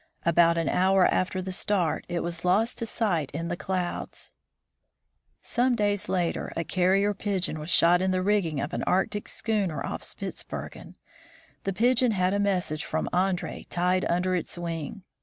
[0.25, 4.31] About an hour after the start, it was lost to sight in the clouds.
[5.43, 9.85] Some days later a carrier pigeon was shot in the rigging of an Arctic schooner
[9.85, 10.95] off Spitzbergen.
[11.65, 15.03] The pigeon had a message from Andree tied under its wing.